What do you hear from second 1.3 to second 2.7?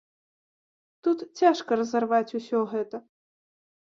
цяжка разарваць усё